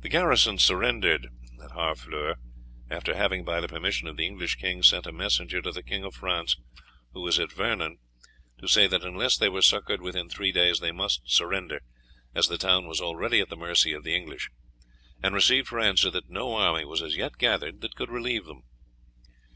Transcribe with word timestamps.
The 0.00 0.08
garrison 0.08 0.58
surrendered 0.58 1.28
after 2.90 3.14
having 3.14 3.44
by 3.44 3.60
the 3.60 3.68
permission 3.68 4.08
of 4.08 4.16
the 4.16 4.26
English 4.26 4.56
king 4.56 4.82
sent 4.82 5.06
a 5.06 5.12
messenger 5.12 5.62
to 5.62 5.70
the 5.70 5.84
King 5.84 6.02
of 6.02 6.16
France, 6.16 6.56
who 7.12 7.20
was 7.22 7.38
at 7.38 7.52
Vernon, 7.52 7.98
to 8.60 8.66
say 8.66 8.88
that 8.88 9.04
unless 9.04 9.36
they 9.36 9.48
were 9.48 9.62
succoured 9.62 10.02
within 10.02 10.28
three 10.28 10.50
days 10.50 10.80
they 10.80 10.90
must 10.90 11.20
surrender, 11.30 11.82
as 12.34 12.48
the 12.48 12.58
town 12.58 12.88
was 12.88 13.00
already 13.00 13.38
at 13.38 13.48
the 13.48 13.56
mercy 13.56 13.92
of 13.92 14.02
the 14.02 14.16
English, 14.16 14.50
and 15.22 15.36
received 15.36 15.68
for 15.68 15.78
answer 15.78 16.10
that 16.10 16.28
no 16.28 16.56
army 16.56 16.84
was 16.84 17.00
as 17.00 17.14
yet 17.14 17.38
gathered 17.38 17.80
that 17.80 17.94
could 17.94 18.10
relieve 18.10 18.46
them. 18.46 18.64